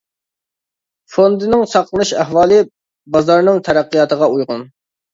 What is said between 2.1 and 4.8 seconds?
ئەھۋالى بازارنىڭ تەرەققىياتىغا ئۇيغۇن.